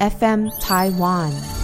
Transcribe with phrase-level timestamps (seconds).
[0.00, 1.63] FM Taiwan。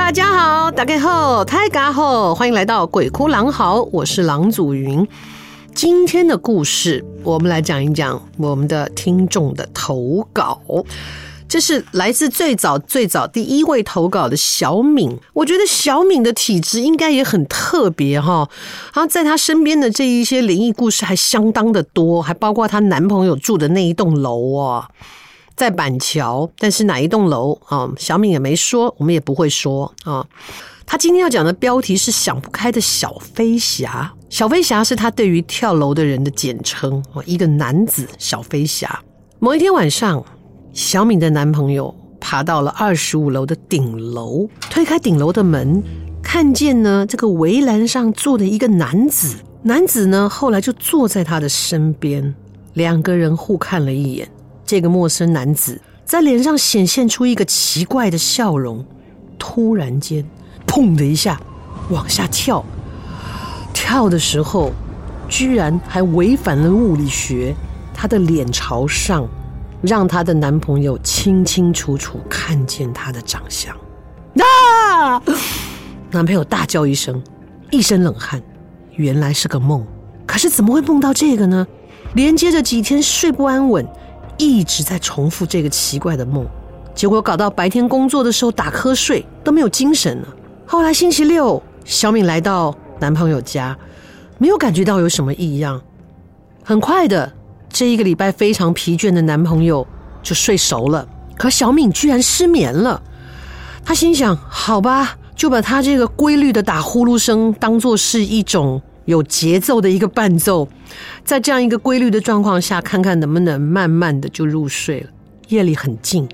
[0.00, 5.06] 大家好，大家好，大家好，欢迎来到鬼哭狼嚎，我是郎祖云。
[5.74, 10.58] 今天的故事，我们来讲一讲我们的听众的投稿。
[11.46, 15.16] 这是来自最早最早第一位投稿的小敏。
[15.34, 18.48] 我觉得小敏的体质应该也很特别哈，
[18.94, 24.88] 然后在她身边的这一些灵异故事还相当的多，还包括她男朋友住的那一栋楼啊。
[25.60, 27.86] 在板桥，但是哪一栋楼啊？
[27.98, 30.26] 小敏也没说，我们也不会说啊。
[30.86, 34.10] 他今天要讲的标题是“想不开的小飞侠”。
[34.30, 39.02] 小飞侠是他对于跳楼的人的简称，一个男子小飞侠。
[39.38, 40.24] 某一天晚上，
[40.72, 45.82] 小敏的男朋友爬到了二十五楼的顶楼，推开顶楼的门，
[46.22, 49.36] 看见呢这个围栏上坐的一个男子。
[49.64, 52.34] 男子呢后来就坐在他的身边，
[52.72, 54.26] 两个人互看了一眼。
[54.70, 58.86] 这个陌生男子在脸上显现出一个奇怪的笑容，
[59.36, 60.24] 突然间，
[60.64, 61.40] 砰的一下
[61.88, 62.64] 往下跳，
[63.72, 64.70] 跳的时候
[65.28, 67.52] 居然还违反了物理学，
[67.92, 69.26] 他的脸朝上，
[69.82, 73.76] 让他的男朋友清清楚楚看见他的长相。
[74.36, 75.20] 啊！
[76.12, 77.20] 男朋友大叫一声，
[77.72, 78.40] 一身冷汗，
[78.94, 79.84] 原来是个梦。
[80.24, 81.66] 可是怎么会梦到这个呢？
[82.14, 83.84] 连接着几天睡不安稳。
[84.40, 86.46] 一直在重复这个奇怪的梦，
[86.94, 90.28] 结果搞到白天工作的时候打瞌睡都没有精神了。
[90.64, 93.76] 后来星期六，小敏来到男朋友家，
[94.38, 95.78] 没有感觉到有什么异样。
[96.64, 97.30] 很快的，
[97.68, 99.86] 这一个礼拜非常疲倦的男朋友
[100.22, 101.06] 就睡熟了，
[101.36, 103.02] 可小敏居然失眠了。
[103.84, 108.80] 她心想：好吧，就把他这个规律的打呼噜声当作是一种。
[109.10, 110.68] 有节奏的一个伴奏，
[111.24, 115.10] 在这样一个规律的状况下，看看能不能慢慢的就入睡了。
[115.48, 116.28] 夜里很静，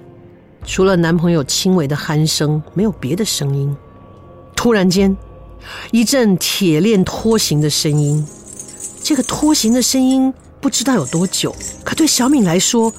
[0.64, 3.74] 除了男朋友轻微的鼾声，没有别的声音。
[4.54, 5.16] 突然间，
[5.90, 8.24] 一阵铁链拖行的声音，
[9.02, 12.92] 这个拖行的声音不知道有多久，可对小敏来说，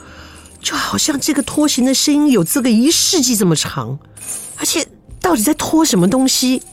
[0.59, 3.99] 就好像这个拖行的声音有这个一世纪这么长。
[4.57, 4.83] 而且，
[5.21, 6.63] 到底在拖什么东西？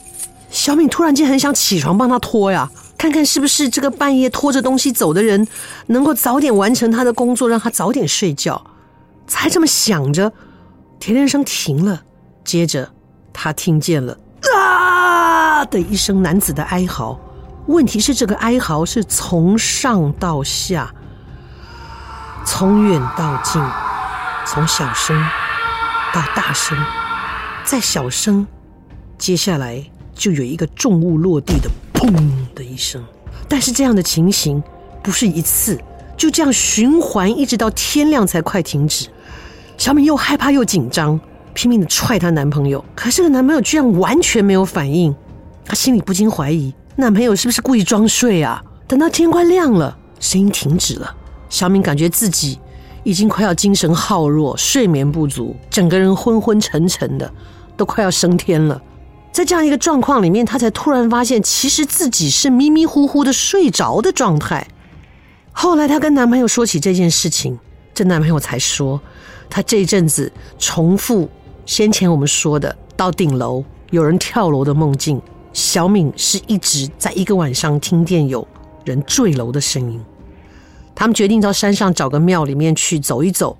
[0.50, 2.70] 小敏突然间很想起床帮他拖呀。
[3.04, 5.46] 看看是不是这个半夜拖着东西走的人
[5.88, 8.64] 能够早点完成他的工作，让他早点睡觉。
[9.26, 10.32] 才这么想着，
[10.98, 12.00] 铁链声停了，
[12.46, 12.90] 接着
[13.30, 14.16] 他听见了
[14.56, 17.20] 啊的一声男子的哀嚎。
[17.66, 20.90] 问题是，这个哀嚎是从上到下，
[22.46, 23.62] 从远到近，
[24.46, 25.14] 从小声
[26.14, 26.74] 到大声，
[27.64, 28.46] 再小声，
[29.18, 31.68] 接下来就有一个重物落地的。
[32.04, 32.12] 砰
[32.54, 33.02] 的一声，
[33.48, 34.62] 但是这样的情形
[35.02, 35.78] 不是一次，
[36.18, 39.08] 就这样循环，一直到天亮才快停止。
[39.78, 41.18] 小敏又害怕又紧张，
[41.54, 45.14] 拼命的踹她男朋友，可是个男朋友居然完全没有反应。
[45.64, 48.62] 她心里不禁怀疑，男朋友是不是故意装睡啊？
[48.86, 51.16] 等到天快亮了，声音停止了，
[51.48, 52.58] 小敏感觉自己
[53.02, 57.32] 已经快要精神耗弱，睡眠不足，整个人昏昏沉沉的，
[57.78, 58.78] 都快要升天了。
[59.34, 64.64] 在这样一个状况里面，她才突然发现，其实自己是迷迷糊糊的睡着的状态。
[65.50, 67.58] 后来她跟男朋友说起这件事情，
[67.92, 69.00] 这男朋友才说，
[69.50, 71.28] 他这一阵子重复
[71.66, 75.20] 先前我们说的到顶楼有人跳楼的梦境。
[75.52, 78.46] 小敏是一直在一个晚上听见有
[78.84, 80.00] 人坠楼的声音。
[80.94, 83.56] 他们决定到山上找个庙里面去走一走，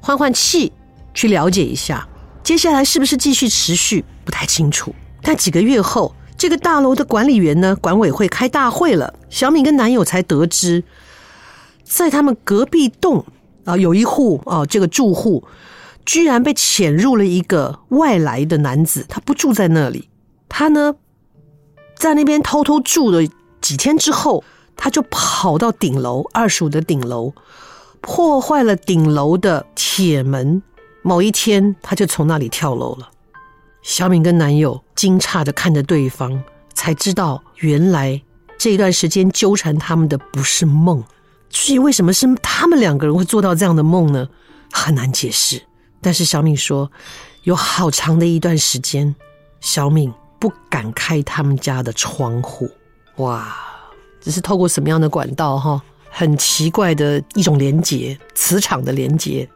[0.00, 0.72] 换换气，
[1.14, 2.08] 去了解一下。
[2.42, 4.92] 接下来是不是继续持续，不太清楚。
[5.22, 10.82] 但几个月后，这个大楼的管理员呢，管委会开大会了，小敏跟男友才得知，
[11.84, 13.24] 在他们隔壁栋
[13.64, 15.44] 啊，有一户啊，这个住户
[16.04, 20.08] 居然被潜入了一个外来的男子，他不住在那里，
[20.48, 20.96] 他呢，
[21.94, 23.20] 在那边偷偷住了
[23.60, 24.42] 几天之后，
[24.74, 27.32] 他就跑到顶楼二十五的顶楼，
[28.00, 30.60] 破坏了顶楼的铁门，
[31.02, 33.11] 某一天他就从那里跳楼了。
[33.82, 36.42] 小敏跟男友惊诧的看着对方，
[36.72, 38.22] 才知道原来
[38.56, 41.02] 这一段时间纠缠他们的不是梦。
[41.50, 44.28] 至于为什么是他们两个人会做到这样的梦呢？
[44.72, 45.60] 很难解释。
[46.00, 46.90] 但是小敏说，
[47.42, 49.14] 有好长的一段时间，
[49.60, 52.70] 小敏不敢开他们家的窗户。
[53.16, 53.54] 哇，
[54.20, 55.58] 这是透过什么样的管道？
[55.58, 59.48] 哈，很奇怪的一种连接，磁场的连接。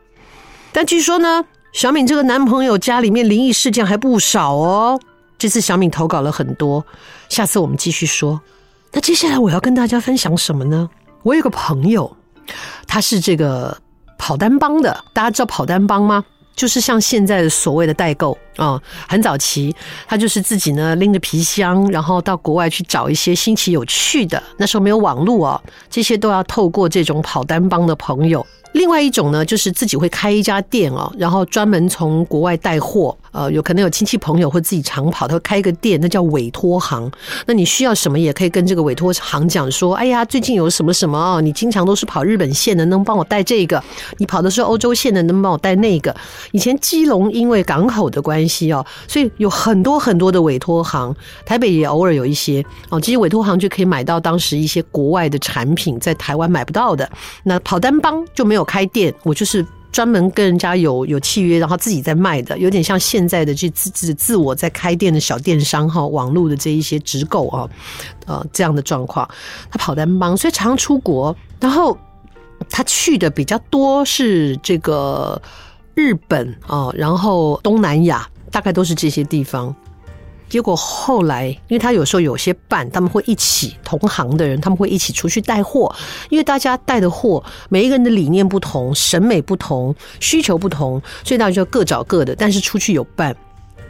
[0.73, 1.45] 但据说呢，
[1.77, 4.99] 小敏这个男朋友家里面灵异事件还不少哦。
[5.37, 6.83] 这次小敏投稿了很多，
[7.29, 8.41] 下次我们继续说。
[8.93, 10.89] 那接下来我要跟大家分享什么呢？
[11.23, 12.17] 我有个朋友，
[12.87, 13.77] 他是这个
[14.17, 16.25] 跑单帮的，大家知道跑单帮吗？
[16.55, 19.77] 就是像现在的所谓的代购啊、很早期，
[20.09, 24.43] 他就是自己呢拎着皮箱，然后到国外去找一些新奇有趣的。
[24.57, 28.47] 那时候没有网络哦，这些都要透过这种跑单帮的朋友。
[28.73, 33.17] 另外一种呢，就是自己会开一家店哦，然后专门从国外带货。
[33.37, 37.11] 呃，有可能有亲戚朋友或自己常跑，他会开个店，那叫委托行。
[37.45, 43.83] 那你需要什么，也可以跟这个委托行讲说：“哎呀，最近有什么什么哦，你经常都是跑日本线的，能帮我带这个？
[44.17, 46.17] 你跑的是欧洲线的，能帮我带那个？”
[46.53, 52.99] 以前基隆因为港口的关系哦，所以有很多很多的委托行，台北也偶尔有一些哦。
[52.99, 57.07] 这些委托行就可以买到当时一些国外的产品，在台湾买不到的。
[57.43, 59.63] 那跑单帮就没有开店，我就是。
[59.93, 67.69] 专门跟人家有有契约，然后自己在卖的，有点像现在的这自自自我在开店的小电商哈，网络的这一些直购啊，
[68.27, 69.27] 呃，这样的状况。
[69.71, 71.97] 他跑单帮，所以常出国，然后
[72.69, 75.41] 他去的比较多是这个
[75.95, 79.75] 日本啊，然后东南亚，大概都是这些地方。
[80.49, 85.93] 结果后来，因为他有时候有些伴，他们会一起同行的人，他们会一起出去带货。
[86.29, 92.35] 因为大家带的货，每一个人的理念不同，审美不同，需求不同，所以大家就各找各的。
[92.35, 93.37] 但是出去有伴，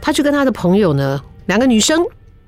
[0.01, 2.03] 他就跟他的朋友呢，两个女生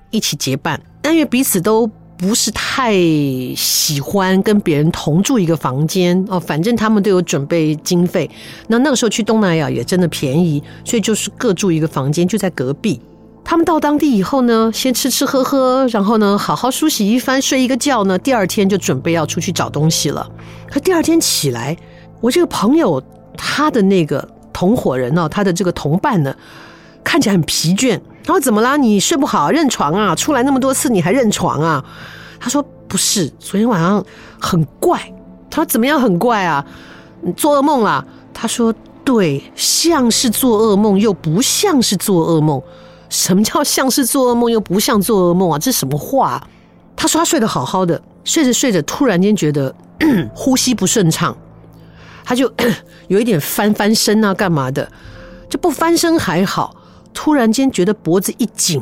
[0.09, 0.81] 一起结伴。
[1.01, 1.85] 但因为彼此都
[2.17, 2.93] 不是太
[3.55, 8.29] 喜欢跟别人同住一个房间哦，反正他们都有准备经费。
[8.67, 12.99] 那那个时候去东南亚也真的便宜，所以就是各住一个房间，就在隔壁。
[13.49, 20.29] 他们到当地以后呢，先吃吃喝喝，然后呢，好好梳洗一番，睡一个觉呢，第二天就准备要出去找东西了。
[20.69, 21.75] 可第二天起来，
[22.21, 23.01] 我这个朋友
[23.35, 24.23] 他的那个
[24.53, 26.31] 同伙人呢，他的这个同伴呢，
[27.03, 27.99] 看起来很疲倦。
[28.23, 28.77] 他说怎么啦？
[28.77, 30.13] 你睡不好，认床啊？
[30.13, 31.83] 出来那么多次，你还认床啊？
[32.39, 34.05] 他说不是，昨天晚上
[34.39, 35.01] 很怪。
[35.49, 36.63] 他说怎么样很怪啊？
[37.35, 38.05] 做噩梦啦？
[38.31, 38.71] 他说
[39.03, 42.61] 对，像是做噩梦，又不像是做噩梦。
[43.09, 45.57] 什么叫像是做噩梦又不像做噩梦啊？
[45.57, 46.47] 这什么话啊？
[46.95, 49.73] 他说他睡得好好的，睡着睡着突然间觉得
[50.35, 51.35] 呼吸不顺畅，
[52.23, 52.51] 他就
[53.07, 54.89] 有一点翻翻身啊，干嘛的？
[55.49, 56.75] 就不翻身还好，
[57.13, 58.81] 突然间觉得脖子一紧，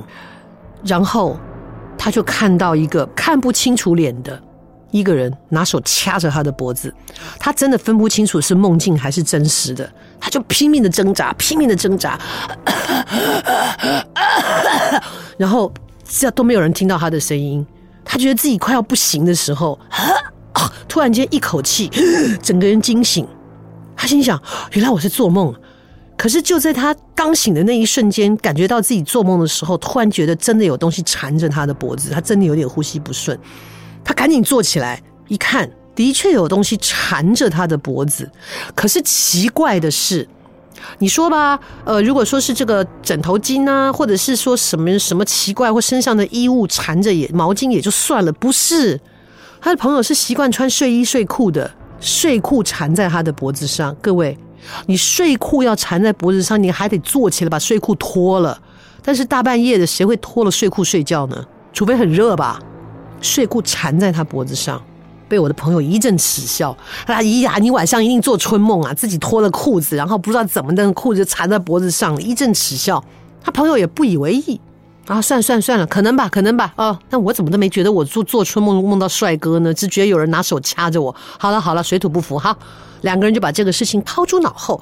[0.83, 1.37] 然后
[1.97, 4.41] 他就看到一个看不清楚脸的
[4.91, 6.93] 一个人拿手掐着他的脖子，
[7.39, 9.89] 他真的分不清楚是梦境还是真实的，
[10.19, 12.19] 他就拼命的挣扎，拼命的挣扎。
[15.37, 15.71] 然后
[16.03, 17.65] 这都没有人听到他的声音，
[18.03, 19.79] 他觉得自己快要不行的时候，
[20.87, 21.89] 突然间一口气，
[22.41, 23.27] 整个人惊醒。
[23.95, 24.41] 他心想：
[24.73, 25.53] 原来我是做梦。
[26.17, 33.37] 可是就在他刚醒的那一瞬间，感觉到自己做梦的时候，突然觉得真的有东西缠着他的脖子，他真的有点呼吸不顺。
[34.03, 38.27] 他赶紧坐起来，一看，的确有东西缠着他的脖子。
[38.73, 40.27] 可是奇怪的是。
[40.99, 48.99] 你说吧，呃，如果说是这个枕头巾啊，或者是说什么什么奇怪或身上的衣物缠着也毛巾也就算了，不是，
[49.59, 53.95] 他的朋友是习惯穿睡衣睡裤的，睡裤缠在他的脖子上。
[54.01, 54.37] 各位，
[54.85, 58.59] 你睡裤要缠在脖子上，你还得坐起来把睡裤脱了。
[59.03, 61.45] 但是大半夜的，谁会脱了睡裤睡觉呢？
[61.73, 62.59] 除非很热吧。
[63.21, 64.81] 睡裤缠在他脖子上。
[65.27, 68.93] 被我的朋友一阵耻笑，哎呀，你晚上一定做春梦啊！
[68.93, 73.03] 自己脱了裤子，然后不知道怎么的裤子缠在脖子上，一阵耻笑。
[73.43, 74.59] 他朋友也不以为意
[75.05, 76.73] 啊，算算算了，可能吧，可能吧。
[76.75, 79.73] 哦，那我怎么都没觉得我做做春梦梦到帅哥呢？
[79.73, 81.15] 只觉得有人拿手掐着我。
[81.37, 82.57] 好了好了，水土不服哈。
[83.01, 84.81] 两个人就把这个事情抛诸脑后。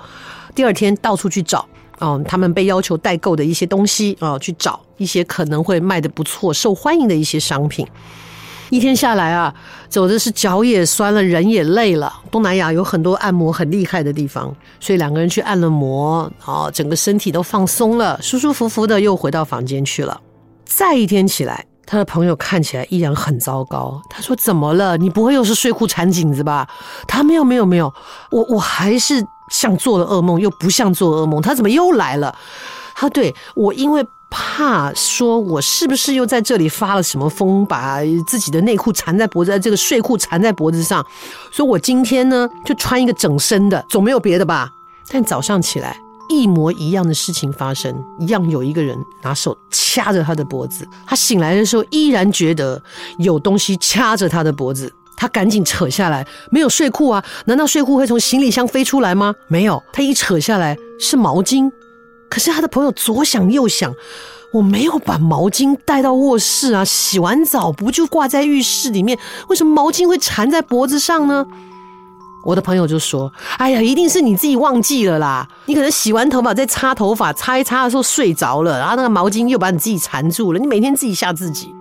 [0.56, 1.66] 第二天到处去找，
[2.00, 7.86] 哦，他们被要求代购的一些东西，哦，去找一些可能会卖得不错、受欢迎的一些商品。
[8.70, 9.54] 一天下来啊，
[9.90, 12.12] 走的是脚也酸了，人也累了。
[12.32, 20.20] 东南亚有很多按摩很厉害的地方，所以两个人去按了摩，啊，整个身体都放松了，舒舒服服的又回到房间去了。
[20.66, 24.02] 再一天起来，他的朋友看起来依然很糟糕。
[24.10, 24.98] 他说：“怎么了？
[24.98, 26.68] 你不会又是睡裤缠颈子吧？”
[27.08, 27.94] 他没有，没有，没有。
[28.32, 31.42] 我我还是像做了噩梦，又不像做噩梦。
[31.42, 32.36] 他怎么又来了？
[32.96, 34.06] 他对我因为。
[34.30, 41.06] 怕说，我是不是又在这里发了什么疯，把自己的内裤缠在脖子，这个睡裤缠在脖子上？
[41.52, 44.70] 所以我今天呢，就穿一个整身的，总没有别的吧？
[45.10, 50.86] 但早上起来，一模一样的事情发生，一样有一个人拿手掐着他的脖子。
[51.06, 52.82] 他醒来的时候依然觉得
[53.20, 57.24] 有东西掐着他的脖子，他赶紧扯下来，没有睡裤啊？
[57.46, 59.34] 难道睡裤会从行李箱飞出来吗？
[59.48, 61.72] 没有，他一扯下来是毛巾。
[62.30, 63.94] 可是他的朋友左想右想，
[64.52, 69.18] 我没有把毛巾带到卧室啊，洗完澡不就挂在浴室里面？
[69.48, 71.46] 为什么毛巾会缠在脖子上呢？
[72.46, 75.48] 我的朋友就说：“哎呀，一定是你自己忘记了啦！
[75.66, 80.60] 你可能洗完头发再擦头发，擦一擦的时候睡着了，然后那个毛巾又把你自己缠住了。
[80.60, 81.74] 你每天自己吓自己。”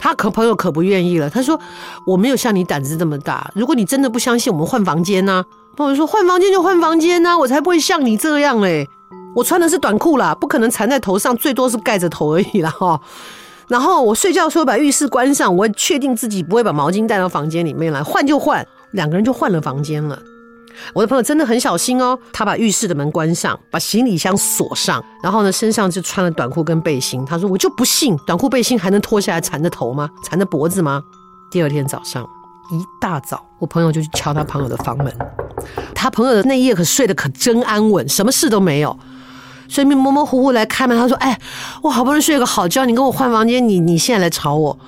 [0.00, 1.60] 他可朋友可不愿意了，他说
[2.06, 3.50] ：“我没有像你胆子这么大。
[3.54, 5.44] 如果你真的不相信，我们换房间呐。”
[5.76, 8.88] 朋友说：“换房间就换房间呐，我才不会像你这样嘞！
[9.34, 12.70] 我穿的是短裤啦，不可能缠在头上，最多是盖着头而已啦。
[12.70, 13.00] 哈。
[13.68, 20.16] 然后我睡觉的时候把浴室关上，我确定自己不会把毛巾带到房间里面来，换就换。”两个人就换了房间了。
[20.92, 27.24] 我的朋友真的很小心哦，他把浴室的门关上，把行李箱锁上，然后呢，身上就穿了短裤跟背心。
[27.24, 30.08] 他说：“我就不信短裤背心还能脱下来缠着头吗？
[30.24, 31.02] 缠着脖子吗？”
[31.50, 32.22] 第二天早上
[32.70, 35.12] 一大早，我朋友就去敲他朋友的房门。
[35.94, 38.96] 他朋友的那一夜可睡得可真安稳，什么事都没有。
[39.68, 41.38] 所以模模糊糊来开门，他说：“哎，
[41.82, 44.78] 我好不容易睡个好觉，你跟我换房间，你你现在来吵我。”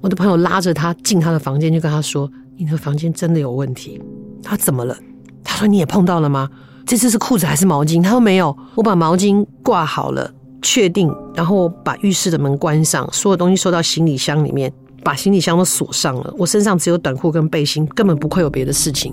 [0.00, 2.30] 我的朋友拉着他进他的房间，就跟他说。
[2.58, 4.00] 你的房间真的有问题？
[4.42, 4.96] 他怎么了？
[5.42, 6.48] 他说你也碰到了吗？
[6.86, 8.00] 这次是裤子还是毛巾？
[8.00, 16.32] 他说没有，我把毛巾挂好了，确定，然后把浴室的门关上，所有东西收到行李箱里面，把行李箱都锁上了。
[16.38, 19.12] 我身上只有短裤跟背心，根本不会有别的事情。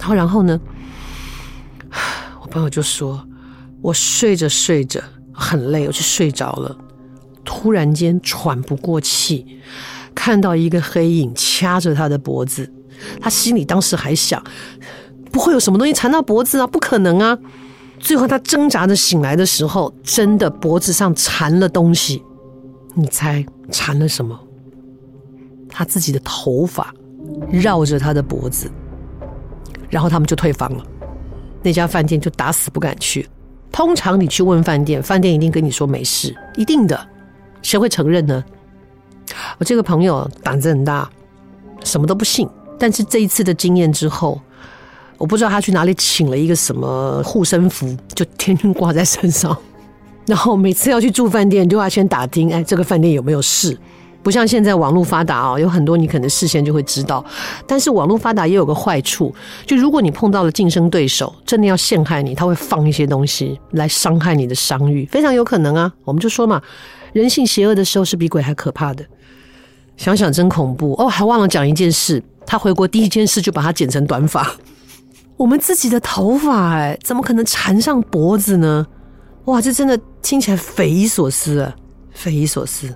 [0.00, 0.58] 然后，然后呢？
[2.40, 3.22] 我朋友就说，
[3.80, 6.76] 我睡着睡着很累，我就睡着了，
[7.44, 9.46] 突然间喘不过气，
[10.14, 12.72] 看到一个黑影掐着他的脖子。
[13.20, 14.42] 他心里当时还想，
[15.30, 17.38] 不会有什么东西缠到脖子啊，不可能啊！
[18.00, 22.22] 最后他挣扎着醒来的时候，真的脖子上缠了东西。
[22.94, 24.38] 你猜缠了什么？
[25.68, 26.92] 他自己的头发
[27.52, 28.68] 绕着他的脖子，
[29.88, 30.84] 然后他们就退房了。
[31.62, 33.28] 那家饭店就打死不敢去。
[33.70, 37.08] 通常你去问饭店，饭店一定跟你说没事，一定的。
[37.62, 38.44] 谁会承认呢？
[39.58, 41.08] 我这个朋友胆子很大，
[41.84, 42.48] 什么都不信。
[42.78, 44.40] 但是这一次的经验之后，
[45.16, 49.56] 我不知道他去哪里请了一个什么护身符，就天天挂在身上。
[50.26, 53.76] 然后每次要去住饭店，就要先打听，哎，这个饭店有没有事？
[54.28, 57.24] 不像现在网络发达啊，有很多你可能事先就会知道。
[57.66, 65.90] 但是网络发达也有个坏处，就如果你碰到了竞争对手，真的要陷害你，他会放一些东西来伤害你的商誉，非常有可能啊。
[66.04, 66.60] 我们就说嘛，
[67.14, 69.02] 人性邪恶的时候是比鬼还可怕的。
[69.96, 72.22] 想想真恐怖哦，还忘了讲一件事。
[72.44, 74.46] 他回国第一件事就把它剪成短发。
[75.38, 78.86] 我们自己的头发，哎，怎么可能缠上脖子呢？
[79.46, 81.74] 哇，这真的听起来匪夷所思啊，
[82.12, 82.94] 匪夷所思。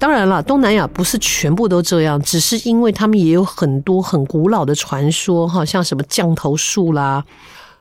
[0.00, 7.22] 当然了，东南亚不是全部都这样，只是因为他们也有很多很古老的传说，哈，像什么降头术啦、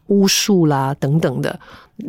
[0.07, 1.57] 巫术啦等等的，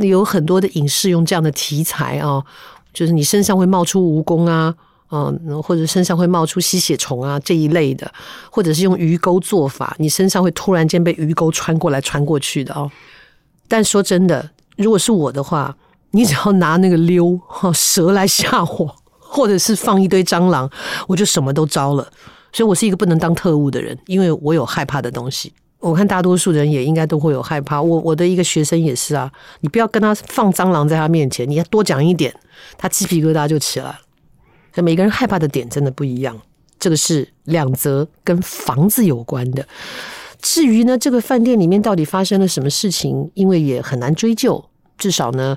[0.00, 2.44] 有很多的影视用这样的题材啊，
[2.92, 4.74] 就是你身上会冒出蜈蚣啊。
[5.12, 8.08] 嗯，或者身上会冒出吸血虫啊这一类的，
[8.48, 12.88] 或者是用鱼钩做法，你身上会突然间被鱼钩穿过来穿过去的哦。
[13.66, 15.76] 但说真的，如果是我的话，
[16.12, 18.94] 你只要拿那个溜哈蛇来吓我，
[19.30, 20.68] 或者是放一堆蟑螂，
[21.06, 22.06] 我就什么都招了。
[22.52, 25.52] 所以我是一个不能当特务的人，因为我有害怕的东西。
[25.78, 27.80] 我看大多数人也应该都会有害怕。
[27.80, 32.34] 我我的一个学生也是啊，你不要跟他放蟑螂在他面前，你要多讲一点，
[32.76, 33.98] 他鸡皮疙瘩就起来了。
[34.74, 36.38] 所以每个人害怕的点真的不一样，
[36.78, 39.66] 这个是两则跟房子有关的。
[40.42, 44.62] 至于呢，这个饭店里面到底发生了什么事情，因为也很难追究。
[44.98, 45.56] 至少呢，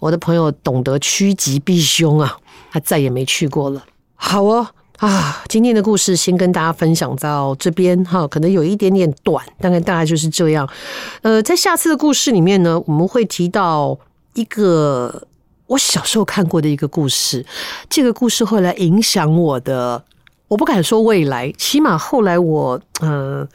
[0.00, 2.36] 我的朋友懂得趋吉避凶啊，
[2.72, 3.84] 他再也没去过了。
[4.14, 10.66] 好哦，啊，今天的故事先跟大家分享到这边哈，可能有一点点短，大概大概就是这样。
[11.20, 13.98] 呃，在下次的故事里面呢，我们会提到
[14.32, 15.28] 一个。
[15.68, 17.46] 我小时候看过的一个故事，
[17.88, 20.04] 这个故事后来影响我的，
[20.48, 23.48] 我不敢说未来，起码后来我，呃，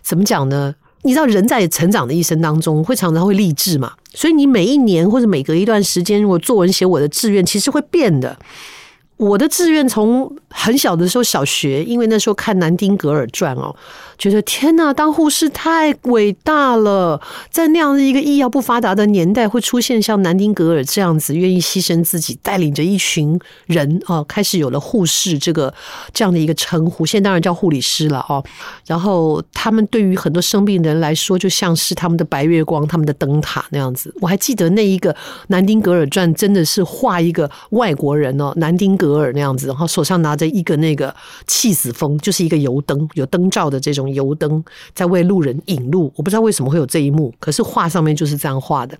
[0.00, 0.76] 怎么讲呢？
[1.02, 8.38] 你知道，人在成长的一生当中，会常常会励志嘛，所以你每一年或者每隔一段时间，如果作文写我的志愿，其实会变的。
[9.18, 13.76] 我的志愿从很小的时候，小学，因为那时候看《南丁格尔传》哦，
[14.18, 17.20] 觉得天哪，当护士太伟大了，
[17.50, 25.72] 在那样的一个医药不发达的年代，会出现像南丁格尔这样子愿意牺牲自己，带领着一群人哦，开始有了护士这个
[26.12, 28.44] 这样的一个称呼，现在当然叫护理师了哦。
[28.86, 34.14] 然后他们对于很多生病的人来说，就像是他们的白月光、他们的灯塔那样子。
[34.20, 35.12] 我还记得那一个
[35.48, 39.16] 《南丁格尔传》，真的是画一个外国人哦，南丁格。
[39.16, 41.14] 尔那样子，然后手上拿着一个那个
[41.46, 46.12] 气死风，就是一个油灯，有灯罩的这种油灯，在为路人引路。
[46.16, 48.96] 我不知道为什么会有这一幕，可是画上面就是这样画的。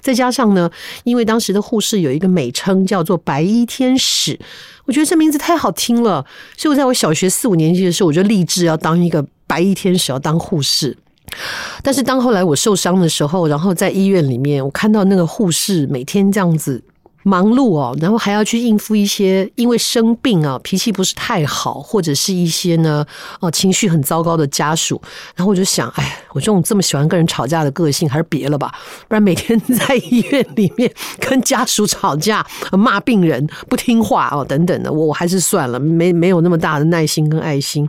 [0.00, 0.68] 再加上呢，
[1.04, 4.36] 因为当时的护士有一个美称叫做“白衣天使”，
[4.84, 10.98] 我觉得这名字太好听了，所以我在我小学四五年级的时候，我就立志要当一个白衣天使，要当护士。
[11.82, 16.82] 但是当后来我受伤的时候，然后在医院里面，我看到那个护士每天这样子。
[17.24, 23.04] 忙碌哦，然后还要去应付一些因为生病啊，脾气不是太好，或者是一些呢，
[23.40, 25.00] 哦，情绪很糟糕的家属。
[25.36, 28.74] 然后我就想，哎，我这种这么喜欢跟人吵架的个性，还是别了吧，
[29.08, 37.88] 不然每天在医院里面跟家属吵架、骂病人不听话哦，等等的，我我还是算了，没没有那么大的耐心跟爱心，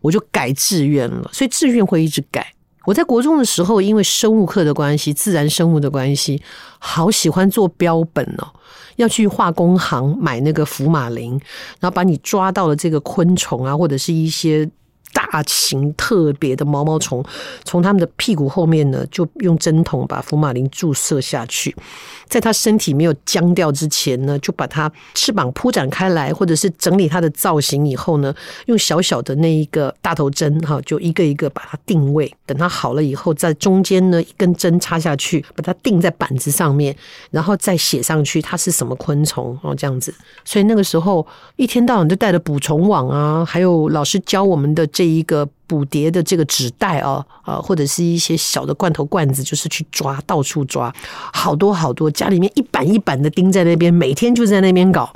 [0.00, 1.30] 我就改志愿了。
[1.32, 2.46] 所以志愿会一直改。
[2.84, 6.42] 我在国中的时候，因为生物课的关系，自然生物的关系，
[6.78, 8.48] 好喜欢做标本哦，
[8.96, 11.32] 要去化工行买那个福马林，
[11.80, 14.68] 然后把你抓到了这个昆虫啊，或者是一些。
[15.14, 17.24] 大型特别的毛毛虫，
[17.64, 21.74] 从它们的屁股后面呢，就用针筒把福马林注射下去，
[22.28, 28.34] 在它身体没有僵掉之前呢，就把它翅膀铺展开来，或者是整理它的造型以后呢，
[28.66, 36.94] 用小小的那一个大头针哈，就一个一个把它定位，等它好了以后，在中间呢一根针插下去，把它钉在板子上面，
[37.30, 40.12] 然后再写上去它是什么昆虫哦，这样子。
[40.44, 45.03] 所以那个时候一天到晚就带着捕虫网啊，还有老师教我们的这。
[45.04, 50.92] 一个捕蝶的这个纸袋啊啊，或者是一些小的罐头罐子，就是去抓，到处抓，
[51.32, 55.12] 好多好多，家里面一板一板的钉在那边，每天就在那边搞。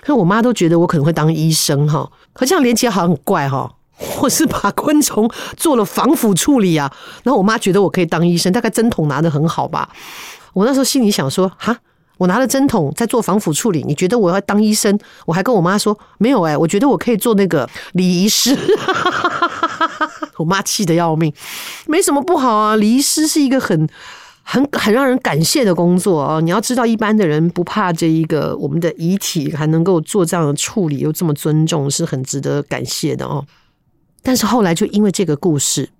[0.00, 3.74] 可是我妈都觉得我可能会当医生哈，可这样连起来好像很怪哈。
[4.20, 9.88] 我是把昆虫做了防腐处理啊，然后我妈觉得我可以当医生，大概针筒拿得很好吧。
[10.52, 11.78] 我那时候心里想说，哈。
[12.22, 14.96] 我拿了针筒在做防腐处理，你觉得我要当医生？
[15.26, 18.56] 我还跟我妈说没有哎、我觉得我可以做那个礼仪师。
[20.38, 21.34] 我妈气得要命，
[21.88, 23.88] 没什么不好啊，礼仪师是一个很
[24.44, 26.40] 很很让人感谢的工作哦。
[26.40, 33.44] 你要知道，一般的人不怕这一个我们的遗体还能够做这样的处理，又这么尊重，是很值得感谢的哦。
[34.22, 35.90] 但是后来就因为这个故事，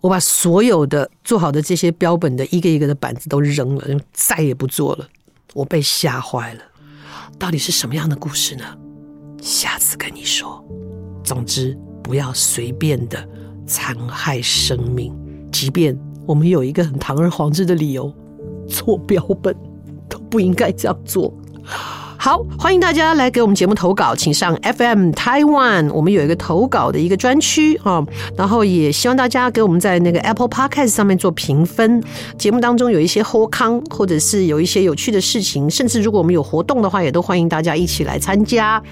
[0.00, 5.06] 我把所有的做好的这些标本的一个一个的板子都扔了，再也不做了。
[5.52, 6.60] 我被吓坏了，
[7.38, 8.64] 到底是什么样的故事呢？
[9.42, 10.64] 下次跟你说。
[11.22, 13.28] 总之，不要随便的
[13.66, 15.14] 残害生命，
[15.52, 18.12] 即便我们有一个很堂而皇之的理由，
[18.68, 19.54] 做标本
[20.08, 21.32] 都不应该这样做。
[22.22, 28.04] 好，欢迎大家来给我们节目投稿，请上 FM Taiwan，我们有一个投稿的一个专区啊，
[28.36, 32.04] 然后也希望大家给我们在那个 Apple Podcast 上面做评分。
[32.36, 38.82] 节目当中有一些好康，或者是有一些有趣的事情，甚至如果我们有活动的话，也都欢迎大家一起来参加。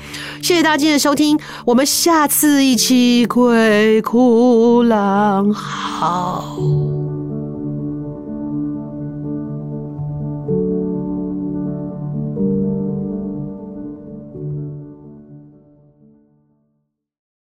[0.42, 7.07] 谢谢大家今天的收听，我们下次一起鬼哭狼嚎。